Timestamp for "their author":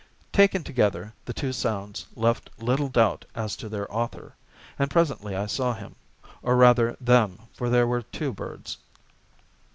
3.69-4.33